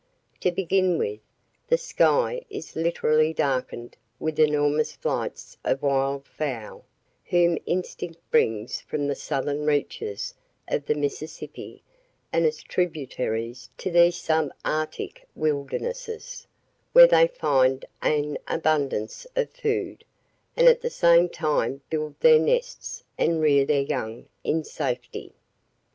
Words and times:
To 0.39 0.51
begin 0.51 0.97
with, 0.97 1.19
the 1.67 1.77
sky 1.77 2.43
is 2.49 2.75
literally 2.75 3.33
darkened 3.33 3.95
with 4.19 4.39
enormous 4.39 4.93
flights 4.93 5.57
of 5.63 5.83
wild 5.83 6.25
fowl, 6.25 6.85
whom 7.25 7.59
instinct 7.67 8.17
brings 8.31 8.79
from 8.81 9.05
the 9.05 9.13
southern 9.13 9.63
reaches 9.67 10.33
of 10.67 10.87
the 10.87 10.95
Mississippi 10.95 11.83
and 12.33 12.47
its 12.47 12.63
tributaries 12.63 13.69
to 13.77 13.91
these 13.91 14.15
sub 14.15 14.49
Arctic 14.65 15.27
wildernesses, 15.35 16.47
where 16.93 17.05
they 17.05 17.27
find 17.27 17.85
an 18.01 18.39
abundance 18.47 19.27
of 19.35 19.51
food, 19.51 20.03
and 20.57 20.67
at 20.67 20.81
the 20.81 20.89
same 20.89 21.29
time 21.29 21.79
build 21.91 22.19
their 22.21 22.39
nests 22.39 23.03
and 23.19 23.39
rear 23.39 23.67
their 23.67 23.81
young 23.83 24.25
in 24.43 24.63
safety. 24.63 25.33